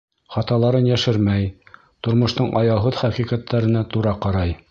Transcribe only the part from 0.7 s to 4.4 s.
йәшермәй, тормоштоң аяуһыҙ хәҡиҡәттәренә тура